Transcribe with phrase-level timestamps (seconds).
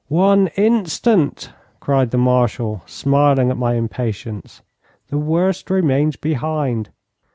[0.07, 4.63] 'One instant!' cried the Marshal, smiling at my impatience.
[5.09, 6.89] 'The worst remains behind.